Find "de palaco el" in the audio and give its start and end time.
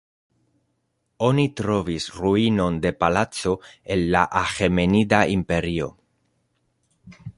2.85-4.07